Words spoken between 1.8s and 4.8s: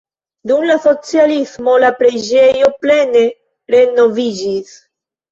la preĝejo plene renoviĝis.